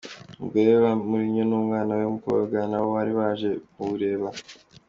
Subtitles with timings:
[0.35, 4.27] Umugore wa Mourinho n’umwana we w’umukobwa nabo bari baje kuwureba.